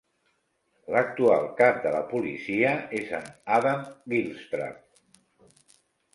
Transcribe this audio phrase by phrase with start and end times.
[0.95, 3.85] L'actual cap de la policia és n'Adam
[4.17, 5.23] Gilstrap.